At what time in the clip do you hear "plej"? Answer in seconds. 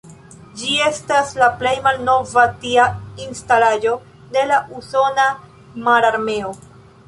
1.59-1.73